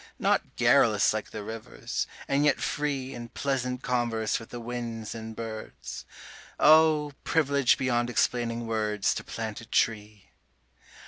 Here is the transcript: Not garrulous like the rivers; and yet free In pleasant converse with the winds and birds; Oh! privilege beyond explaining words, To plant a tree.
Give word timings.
Not 0.17 0.55
garrulous 0.55 1.13
like 1.13 1.29
the 1.29 1.43
rivers; 1.43 2.07
and 2.27 2.43
yet 2.43 2.59
free 2.59 3.13
In 3.13 3.29
pleasant 3.29 3.83
converse 3.83 4.39
with 4.39 4.49
the 4.49 4.59
winds 4.59 5.13
and 5.13 5.35
birds; 5.35 6.05
Oh! 6.59 7.13
privilege 7.23 7.77
beyond 7.77 8.09
explaining 8.09 8.65
words, 8.65 9.13
To 9.13 9.23
plant 9.23 9.61
a 9.61 9.65
tree. 9.67 10.31